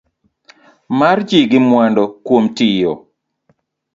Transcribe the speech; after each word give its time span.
Mar 0.99 1.17
ji 1.27 1.39
gi 1.49 1.59
mwandu 1.67 2.03
kuom 2.25 2.45
tiyo 2.57 2.93